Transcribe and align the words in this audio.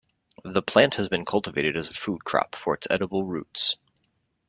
The 0.43 0.63
plant 0.63 0.95
has 0.95 1.07
been 1.09 1.25
cultivated 1.25 1.77
as 1.77 1.87
a 1.87 1.93
food 1.93 2.23
crop 2.25 2.55
for 2.55 2.73
its 2.73 2.87
edible 2.89 3.23
roots. 3.23 3.77